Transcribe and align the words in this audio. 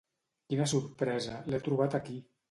Quina 0.53 0.65
sorpresa, 0.71 1.35
l'he 1.51 1.59
trobat 1.69 1.99
aquí. 1.99 2.17